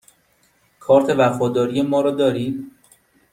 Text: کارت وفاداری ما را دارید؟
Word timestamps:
کارت 0.79 1.09
وفاداری 1.17 1.81
ما 1.83 2.01
را 2.01 2.11
دارید؟ 2.11 2.71